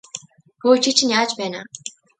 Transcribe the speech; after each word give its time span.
Хөөе 0.61 0.77
чи 0.83 0.91
чинь 0.97 1.15
яаж 1.17 1.31
байна 1.39 1.57
аа? 1.61 1.65